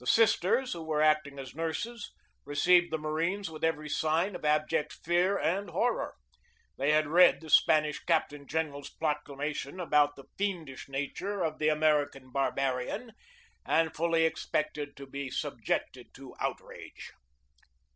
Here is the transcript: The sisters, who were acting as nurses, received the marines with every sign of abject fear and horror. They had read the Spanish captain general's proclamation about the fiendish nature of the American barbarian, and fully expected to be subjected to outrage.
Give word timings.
The 0.00 0.08
sisters, 0.08 0.72
who 0.72 0.82
were 0.82 1.00
acting 1.00 1.38
as 1.38 1.54
nurses, 1.54 2.10
received 2.44 2.92
the 2.92 2.98
marines 2.98 3.48
with 3.48 3.62
every 3.62 3.88
sign 3.88 4.34
of 4.34 4.44
abject 4.44 4.92
fear 4.92 5.38
and 5.38 5.70
horror. 5.70 6.16
They 6.78 6.90
had 6.90 7.06
read 7.06 7.40
the 7.40 7.48
Spanish 7.48 8.00
captain 8.00 8.48
general's 8.48 8.90
proclamation 8.90 9.78
about 9.78 10.16
the 10.16 10.24
fiendish 10.36 10.88
nature 10.88 11.44
of 11.44 11.60
the 11.60 11.68
American 11.68 12.32
barbarian, 12.32 13.12
and 13.64 13.94
fully 13.94 14.24
expected 14.24 14.96
to 14.96 15.06
be 15.06 15.30
subjected 15.30 16.12
to 16.14 16.34
outrage. 16.40 17.12